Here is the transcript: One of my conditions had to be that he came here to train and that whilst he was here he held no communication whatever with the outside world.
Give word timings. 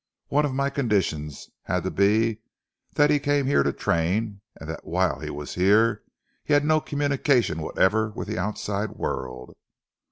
One 0.29 0.45
of 0.45 0.53
my 0.55 0.71
conditions 0.71 1.51
had 1.65 1.83
to 1.83 1.91
be 1.91 2.39
that 2.95 3.11
he 3.11 3.19
came 3.19 3.45
here 3.45 3.61
to 3.61 3.71
train 3.71 4.41
and 4.59 4.67
that 4.67 4.83
whilst 4.83 5.23
he 5.23 5.29
was 5.29 5.53
here 5.53 6.01
he 6.43 6.53
held 6.53 6.63
no 6.65 6.81
communication 6.81 7.61
whatever 7.61 8.09
with 8.09 8.27
the 8.27 8.39
outside 8.39 8.93
world. 8.93 9.55